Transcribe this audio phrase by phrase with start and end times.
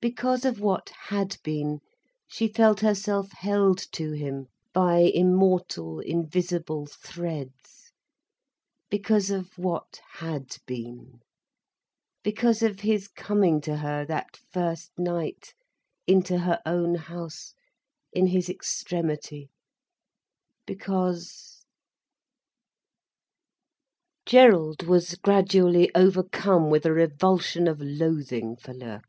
[0.00, 1.80] Because of what had been,
[2.26, 11.20] she felt herself held to him by immortal, invisible threads—because of what had been,
[12.22, 15.52] because of his coming to her that first night,
[16.06, 17.52] into her own house,
[18.14, 19.50] in his extremity,
[20.66, 21.66] because—
[24.24, 29.02] Gerald was gradually overcome with a revulsion of loathing for Loerke.